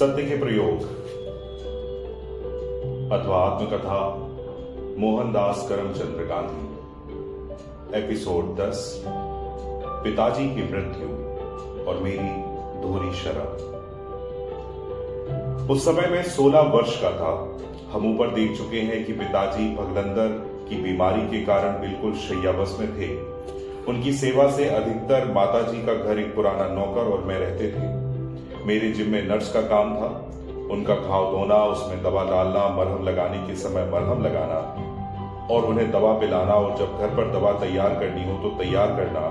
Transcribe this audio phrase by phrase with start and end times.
[0.00, 0.76] सत्य के प्रयोग।
[3.12, 4.28] अथवा आत्मकथा,
[4.98, 6.68] मोहनदास करमचंद्र गांधी।
[7.98, 9.04] एपिसोड 10
[10.04, 11.08] पिताजी की मृत्यु
[11.84, 12.28] और मेरी
[12.82, 13.66] दोहरी शराब
[15.70, 17.58] उस समय मैं 16 वर्ष का था।
[17.92, 20.28] हम ऊपर देख चुके हैं कि पिताजी भगलंदर
[20.68, 23.16] की बीमारी के कारण बिल्कुल शैयावश में थे।
[23.84, 27.99] उनकी सेवा से अधिकतर माताजी का घर एक पुराना नौकर और मैं रहते थे।
[28.66, 30.08] मेरे जिम में नर्स का काम था।
[30.70, 34.58] उनका घाव धोना, उसमें दवा डालना, मरहम लगाने के समय मरहम लगाना
[35.54, 39.22] और उन्हें दवा पिलाना और जब घर पर दवा तैयार करनी हो तो तैयार करना,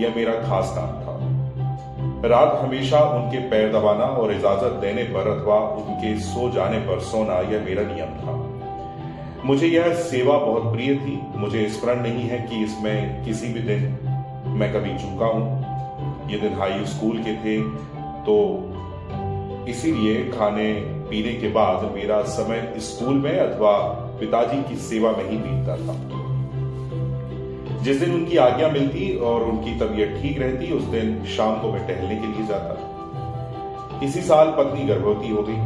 [0.00, 1.18] यह मेरा खास काम था।
[2.28, 7.38] रात हमेशा उनके पैर दबाना और इजाज़त देने पर अथवा उनके सो जाने पर सोना
[7.50, 8.34] यह मेरा नियम था।
[9.44, 13.86] मुझे यह सेवा बहुत प्रिय थी। मुझे स्मरण नहीं है कि इसमें किसी भी दिन
[14.58, 17.56] मैं कभी चूका हूँ। ये दिन हाई स्कूल के थे
[18.20, 18.36] तो
[19.68, 20.72] इसीलिए खाने,
[21.10, 23.78] पीने के बाद मेरा समय स्कूल में अथवा
[24.20, 25.94] पिताजी की सेवा में ही बीतता था।
[27.82, 31.86] जिस दिन उनकी आज्ञा मिलती और उनकी तबीयत ठीक रहती, उस दिन शाम को मैं
[31.86, 35.56] टहलने के लिए जाता। इसी साल पत्नी गर्भवती हो गई।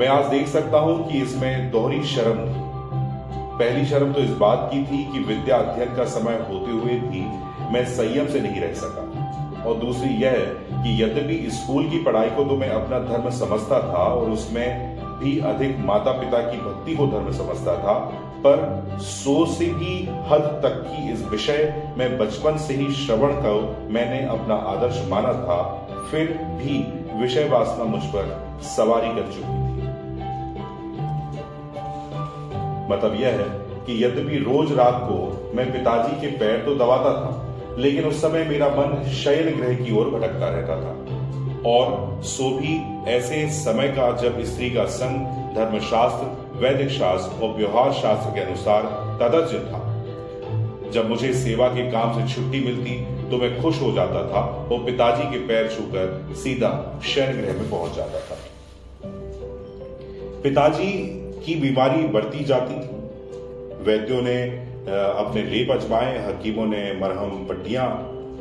[0.00, 2.64] मैं आज देख सकता हूँ कि इसमें दोहरी शर्म थी।
[3.58, 7.20] पहली शर्म तो इस बात की थी कि विद्या अध्ययन का समय होते हुए भी
[7.72, 9.10] मैं संयम से नहीं रह सका।
[9.66, 10.32] और दूसरी यह
[10.84, 15.38] कि यद्यपि स्कूल की पढ़ाई को तो मैं अपना धर्म समझता था और उसमें भी
[15.48, 17.94] अधिक माता पिता की भक्ति को धर्म समझता था,
[18.46, 19.94] पर सो से भी
[20.28, 23.54] हद तक की इस विषय में बचपन से ही श्रवण को
[23.92, 25.62] मैंने अपना आदर्श माना था,
[26.10, 26.78] फिर भी
[27.22, 29.72] विषय वासना मुझ पर सवारी कर चुकी थी।
[32.92, 33.48] मतलब यह है
[33.86, 37.43] कि यद्यपि रोज रात को मैं पिताजी के पैर तो दबाता था
[37.78, 40.92] लेकिन उस समय मेरा मन शयन ग्रह की ओर भटकता रहता था।
[41.66, 42.74] और सो भी
[43.10, 48.82] ऐसे समय का जब स्त्री का संग धर्मशास्त्र वैदिक शास्त्र और व्यवहार शास्त्र के अनुसार
[49.20, 49.80] तदर्ज था।
[50.90, 52.94] जब मुझे सेवा के काम से छुट्टी मिलती
[53.30, 54.40] तो मैं खुश हो जाता था
[54.72, 58.36] और पिताजी के पैर छूकर सीधा शयन ग्रह में पहुँच जाता था।
[60.42, 60.92] पिताजी
[61.46, 63.02] की बीमारी बढ़ती जाती थी।
[63.84, 64.36] वैद्यों ने
[64.84, 67.86] अपने लेप अजमाए, हकीमों ने मरहम पट्टियाँ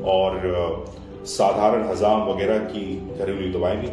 [0.06, 0.86] और
[1.28, 2.86] साधारण हजाम वगैरह की
[3.20, 3.92] घरेलू दवाएँ ली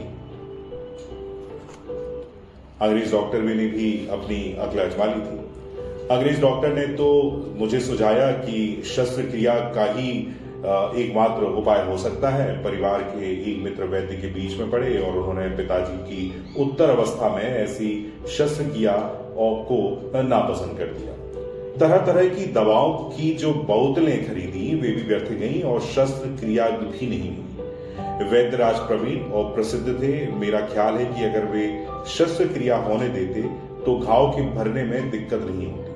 [2.83, 5.39] अंग्रेज़ डॉक्टर ने भी अपनी अकल अजमा ली थी।
[6.11, 7.09] अंग्रेज़ डॉक्टर ने तो
[7.59, 10.11] मुझे सुझाया कि शस्त्र क्रिया का ही
[10.97, 15.17] एकमात्र उपाय हो सकता है। परिवार के एक मित्र वैद्य के बीच में पड़े और
[15.19, 17.91] उन्होंने पिताजी की उत्तर अवस्था में ऐसी
[18.29, 18.97] शस्त्र क्रिया
[19.37, 19.81] को
[20.17, 21.15] नापसंद कर दिया।
[21.79, 26.69] तरह तरह की दवाओं की जो बोतलें खरीदी, वे भी व्यर्थ गईं और शस्त्र क्रिया
[26.71, 31.65] भी नहीं हुई। वैद्यराज प्रवीण और प्रसिद्ध थे। मेरा ख्याल है कि अगर वे
[32.09, 33.43] शस्त्र क्रिया होने देते
[33.85, 35.89] तो घाव के भरने में दिक्कत नहीं होती।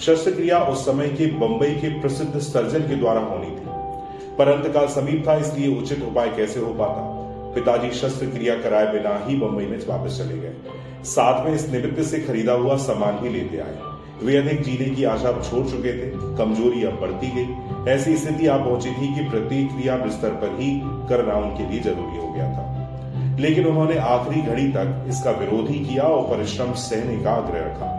[0.00, 4.86] शस्त्र क्रिया उस समय के बंबई के प्रसिद्ध सर्जन के द्वारा होनी थी। पर अंतकाल
[4.88, 7.08] समीप था, इसलिए उचित उपाय कैसे हो पाता?
[7.54, 10.52] पिताजी शस्त्र क्रिया कराए बिना ही बंबई में वापस चले गए।
[11.04, 13.78] साथ में इस निमित्त से खरीदा हुआ सामान भी लेते आए।
[14.22, 18.56] वे अधिक जीने की आशा छोड़ चुके थे, कमज़ोरी अब बढ़ती गई। ऐसी स्थिति आ
[18.56, 22.78] पहुँची थी कि प्रतिक्रिया बिस्तर पर ही करना उनके लिए ज़रूरी हो गया था।
[23.40, 27.98] लेकिन उन्होंने आखिरी घड़ी तक इसका विरोध ही किया और परिश्रम सहने का आग्रह रखा।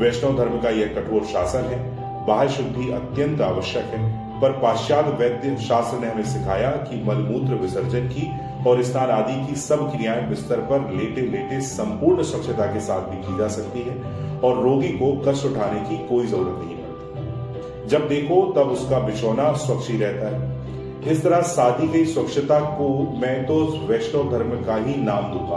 [0.00, 1.96] वैष्णव धर्म का यह कठोर शासन है,
[2.26, 8.08] बाह्य शुद्धि अत्यंत आवश्यक है। पर पाश्चात वैद्य शास्त्र ने हमें सिखाया कि मलमूत्र विसर्जन
[8.08, 8.30] की
[8.66, 13.16] और स्नान आदि की सब क्रियाएँ बिस्तर पर लेटे लेटे संपूर्ण स्वच्छता के साथ भी
[13.16, 13.96] की जा सकती है
[14.40, 19.52] और रोगी को कष्ट उठाने की कोई ज़रूरत नहीं पड़ती। जब देखो तब उसका बिछौना
[19.52, 22.88] स्वच्छ ही रहता है। इस तरह सादी गई स्वच्छता को
[23.20, 25.56] मैं तो वैष्णव धर्म का ही नाम दूँगा।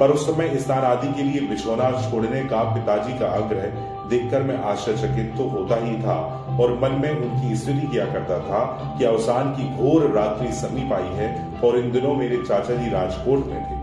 [0.00, 3.62] पर उस समय स्नान आदि के लिए बिछौना छोड़ने का पिताजी का आग्रह
[4.08, 8.60] देखकर मैं आश्चर्यचकित तो होता ही था। और मन में उनकी स्तुति किया करता था
[8.98, 11.28] कि अवसान की घोर रात्रि समीप आई है
[11.64, 13.76] और इन दिनों मेरे चाचा जी राजकोट में थे।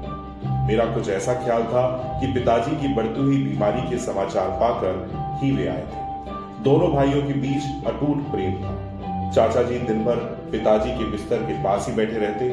[0.68, 1.88] मेरा कुछ ऐसा ख्याल था
[2.22, 7.22] कि पिताजी की बढ़ती हुई बीमारी के समाचार पाकर ही वे आए थे। दोनों भाइयों
[7.22, 10.16] के बीच अटूट प्रेम था। चाचा जी दिन भर
[10.52, 12.52] पिताजी के बिस्तर के पास ही बैठे रहते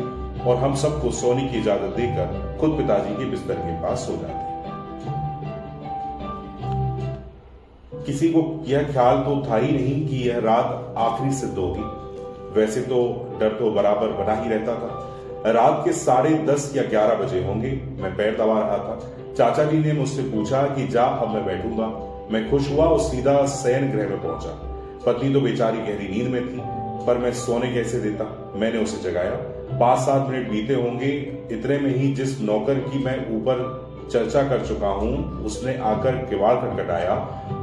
[0.51, 4.52] और हम सबको सोने की इजाज़त देकर खुद पिताजी के बिस्तर के पास सो जाते।
[8.07, 12.81] किसी को यह ख्याल तो था ही नहीं कि यह रात आखिरी सिद्ध होगी। वैसे
[12.81, 13.03] तो
[13.41, 17.71] डर तो बराबर बना ही रहता था। रात के साढ़े दस या ग्यारह बजे होंगे,
[18.01, 19.01] मैं पैर दबा रहा था।
[19.39, 21.87] चाचा जी ने मुझसे पूछा कि जा, अब मैं बैठूँगा।
[22.33, 24.51] मैं खुश हुआ और सीधा शयन गृह में पहुँचा।
[25.07, 26.61] पत्नी तो बेचारी गहरी नींद में थी,
[27.07, 28.53] पर मैं सोने कैसे देता?
[28.57, 29.31] मैंने उसे जगाया।
[29.79, 31.11] पाँच सात मिनट बीते होंगे,
[31.53, 33.57] इतने में ही जिस नौकर की मैं ऊपर
[34.13, 37.17] चर्चा कर चुका हूँ। उसने आकर किवाड़ खटखटाया।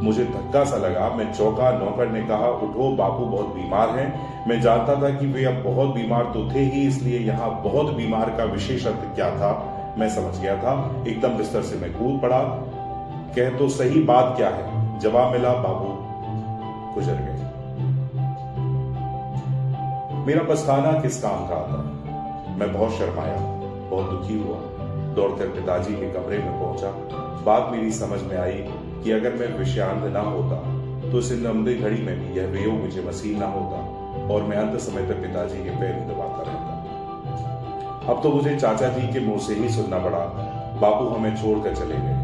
[0.03, 4.61] मुझे धक्का सा लगा। मैं चौका नौकर ने कहा, उठो, बापू बहुत बीमार हैं। मैं
[4.61, 8.43] जानता था कि वे अब बहुत बीमार तो थे ही, इसलिए यहाँ बहुत बीमार का
[8.43, 9.51] विशेष अर्थ क्या था?
[9.97, 10.73] मैं समझ गया था।
[11.07, 12.39] एकदम बिस्तर से मैं कूद पड़ा।
[13.35, 14.99] कह तो सही बात क्या है?
[14.99, 15.89] जवाब मिला बाबू
[16.93, 17.37] गुजर गए।
[20.25, 21.85] मेरा पछताना किस काम का था
[22.57, 23.37] मैं बहुत शर्माया,
[23.89, 24.57] बहुत दुखी हुआ।
[25.19, 26.91] दौड़कर पिताजी के कमरे में पहुँचा।
[27.45, 28.57] बात मेरी समझ में आई
[29.03, 30.57] कि अगर मैं विषयांत ना होता
[31.01, 33.77] तो इस लंबी घड़ी में भी यह वेयोग मुझे मसीह ना होता
[34.33, 39.07] और मैं अंत समय तक पिताजी के पैर दबाता रहता। अब तो मुझे चाचा जी
[39.07, 40.19] के मुँह से ही सुनना पड़ा।
[40.81, 42.17] बापू हमें छोड़कर चले गए।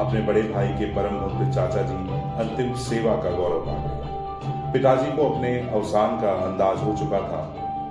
[0.00, 1.96] अपने बड़े भाई के परम भक्त चाचा जी
[2.40, 7.42] अंतिम सेवा का गौरव पा गए। पिताजी को अपने अवसान का अंदाज हो चुका था।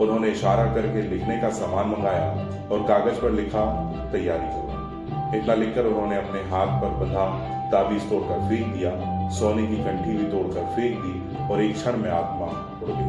[0.01, 2.29] उन्होंने इशारा करके लिखने का सामान मंगाया
[2.71, 3.65] और कागज़ पर लिखा
[4.13, 7.25] तैयारी करो इतना लिखकर उन्होंने अपने हाथ पर बंधा
[7.71, 8.91] ताबीज तोड़कर फेंक दिया,
[9.31, 12.47] सोने की कंठी भी तोड़कर फेंक दी और एक क्षण में आत्मा
[12.83, 13.07] उड़ गई।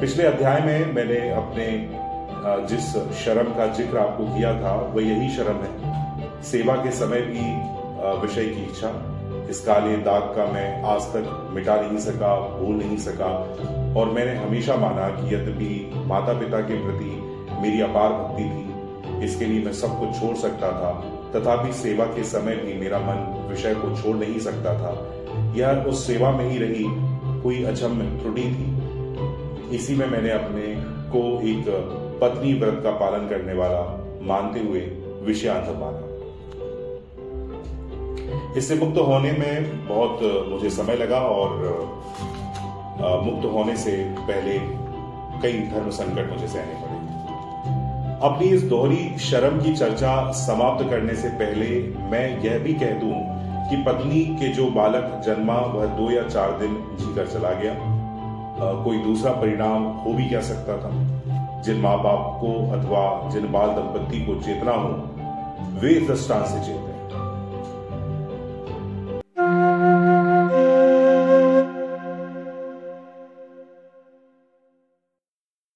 [0.00, 1.66] पिछले अध्याय में मैंने अपने
[2.68, 5.72] जिस शर्म का ज़िक्र आपको किया था, वह यही शर्म है।
[6.44, 7.44] सेवा के समय भी
[8.22, 8.90] विषय की इच्छा।
[9.50, 13.32] इस काले दाग का मैं आज तक मिटा नहीं सका, भूल नहीं सका।
[14.00, 17.12] और मैंने हमेशा माना कि यद्यपि माता पिता के प्रति
[17.62, 18.64] मेरी अपार भक्ति थी
[19.24, 20.92] इसके लिए मैं सब कुछ छोड़ सकता था।
[21.34, 24.92] तथापि सेवा के समय भी मेरा मन विषय को छोड़ नहीं सकता था।
[25.56, 26.84] यह उस सेवा में ही रही,
[27.42, 28.66] कोई अचम त्रुटि थी।
[29.76, 30.66] इसी में मैंने अपने
[31.12, 31.64] को एक
[32.20, 33.82] पत्नी व्रत का पालन करने वाला
[34.22, 34.80] मानते हुए
[35.22, 36.02] विषयांत माना।
[38.56, 41.50] इससे मुक्त होने में बहुत मुझे समय लगा और
[43.22, 44.58] मुक्त होने से पहले
[45.42, 46.85] कई धर्म संकट मुझे सहने पड़े।
[48.26, 53.36] अपनी इस दोहरी शर्म की चर्चा समाप्त करने से पहले मैं यह भी कह दूँ
[53.70, 58.84] कि पत्नी के जो बालक जन्मा वह दो या चार दिन जीकर चला गया। आ,
[58.84, 60.90] कोई दूसरा परिणाम हो भी क्या सकता था?
[61.62, 64.88] जिन माँ बाप को अथवा जिन बाल दंपत्ति को चेतना हो
[65.80, 66.85] वे दृष्टान से चेतना।